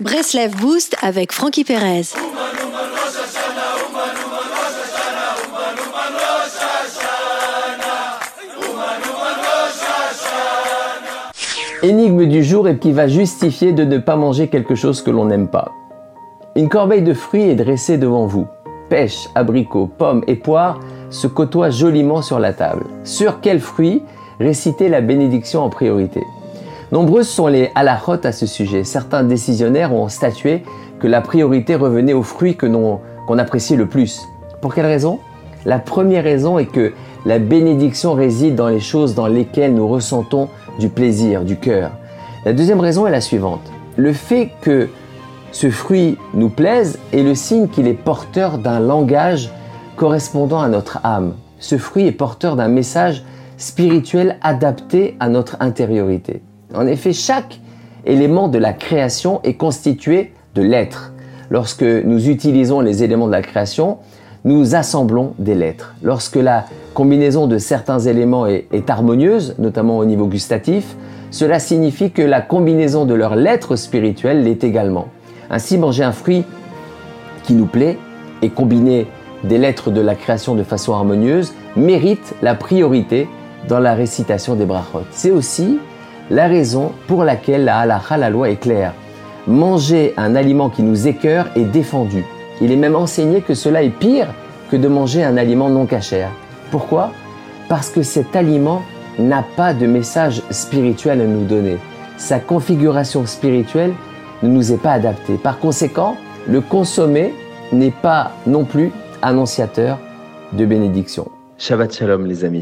[0.00, 2.14] Breslev Boost avec Frankie Perez.
[11.82, 15.26] Énigme du jour et qui va justifier de ne pas manger quelque chose que l'on
[15.26, 15.70] n'aime pas.
[16.56, 18.46] Une corbeille de fruits est dressée devant vous.
[18.88, 20.80] Pêche, abricots, pommes et poires
[21.10, 22.86] se côtoient joliment sur la table.
[23.04, 24.02] Sur quels fruits
[24.38, 26.22] réciter la bénédiction en priorité?
[26.92, 28.82] Nombreuses sont les halachot à ce sujet.
[28.82, 30.64] Certains décisionnaires ont statué
[30.98, 34.26] que la priorité revenait aux fruits qu'on apprécie le plus.
[34.60, 35.20] Pour quelle raison?
[35.64, 36.92] La première raison est que
[37.24, 40.48] la bénédiction réside dans les choses dans lesquelles nous ressentons
[40.80, 41.92] du plaisir, du cœur.
[42.44, 43.70] La deuxième raison est la suivante.
[43.96, 44.88] Le fait que
[45.52, 49.52] ce fruit nous plaise est le signe qu'il est porteur d'un langage
[49.94, 51.34] correspondant à notre âme.
[51.60, 53.22] Ce fruit est porteur d'un message
[53.58, 56.42] spirituel adapté à notre intériorité.
[56.74, 57.60] En effet, chaque
[58.04, 61.12] élément de la création est constitué de lettres.
[61.50, 63.98] Lorsque nous utilisons les éléments de la création,
[64.44, 65.94] nous assemblons des lettres.
[66.02, 70.96] Lorsque la combinaison de certains éléments est, harmonieuse, notamment au niveau gustatif,
[71.30, 75.08] cela signifie que la combinaison de leurs lettres spirituelles l'est également.
[75.50, 76.44] Ainsi, manger un fruit
[77.42, 77.98] qui nous plaît
[78.42, 79.06] et combiner
[79.44, 83.28] des lettres de la création de façon harmonieuse mérite la priorité
[83.68, 85.02] dans la récitation des brachot.
[85.10, 85.78] C'est aussi
[86.30, 88.94] la raison pour laquelle la halakha, la loi est claire.
[89.46, 92.24] Manger un aliment qui nous écœure est défendu.
[92.60, 94.28] Il est même enseigné que cela est pire
[94.70, 96.30] que de manger un aliment non cachère.
[96.70, 97.10] Pourquoi?
[97.68, 98.82] Parce que cet aliment
[99.18, 101.78] n'a pas de message spirituel à nous donner.
[102.16, 103.92] Sa configuration spirituelle
[104.42, 105.34] ne nous est pas adaptée.
[105.34, 107.34] Par conséquent, le consommer
[107.72, 108.92] n'est pas non plus
[109.22, 109.98] annonciateur
[110.52, 111.28] de bénédiction.
[111.58, 112.58] Shabbat Shalom les amis.